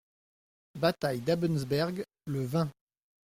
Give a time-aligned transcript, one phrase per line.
[0.73, 2.71] Bataille d'Abensberg, le vingt.